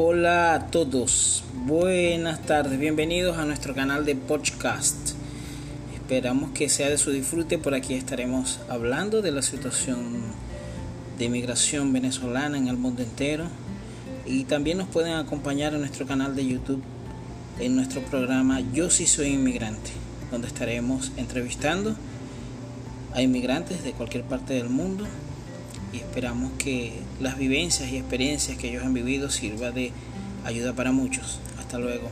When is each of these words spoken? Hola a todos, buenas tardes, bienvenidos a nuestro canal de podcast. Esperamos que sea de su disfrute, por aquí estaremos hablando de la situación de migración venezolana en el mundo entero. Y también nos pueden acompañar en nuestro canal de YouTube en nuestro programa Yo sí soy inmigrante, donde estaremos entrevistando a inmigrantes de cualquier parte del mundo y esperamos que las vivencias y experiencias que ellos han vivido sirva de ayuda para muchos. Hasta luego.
Hola 0.00 0.54
a 0.54 0.66
todos, 0.68 1.42
buenas 1.66 2.42
tardes, 2.42 2.78
bienvenidos 2.78 3.36
a 3.36 3.44
nuestro 3.44 3.74
canal 3.74 4.04
de 4.04 4.14
podcast. 4.14 5.14
Esperamos 5.92 6.52
que 6.52 6.68
sea 6.68 6.88
de 6.88 6.98
su 6.98 7.10
disfrute, 7.10 7.58
por 7.58 7.74
aquí 7.74 7.94
estaremos 7.94 8.60
hablando 8.68 9.22
de 9.22 9.32
la 9.32 9.42
situación 9.42 10.20
de 11.18 11.28
migración 11.28 11.92
venezolana 11.92 12.56
en 12.56 12.68
el 12.68 12.76
mundo 12.76 13.02
entero. 13.02 13.46
Y 14.24 14.44
también 14.44 14.78
nos 14.78 14.86
pueden 14.86 15.14
acompañar 15.14 15.74
en 15.74 15.80
nuestro 15.80 16.06
canal 16.06 16.36
de 16.36 16.46
YouTube 16.46 16.82
en 17.58 17.74
nuestro 17.74 18.00
programa 18.02 18.60
Yo 18.72 18.90
sí 18.90 19.04
soy 19.04 19.30
inmigrante, 19.30 19.90
donde 20.30 20.46
estaremos 20.46 21.10
entrevistando 21.16 21.96
a 23.14 23.20
inmigrantes 23.20 23.82
de 23.82 23.90
cualquier 23.90 24.22
parte 24.22 24.54
del 24.54 24.68
mundo 24.68 25.08
y 25.92 25.98
esperamos 25.98 26.52
que 26.58 26.94
las 27.20 27.38
vivencias 27.38 27.90
y 27.90 27.96
experiencias 27.96 28.58
que 28.58 28.70
ellos 28.70 28.84
han 28.84 28.94
vivido 28.94 29.30
sirva 29.30 29.70
de 29.70 29.92
ayuda 30.44 30.72
para 30.74 30.92
muchos. 30.92 31.40
Hasta 31.58 31.78
luego. 31.78 32.08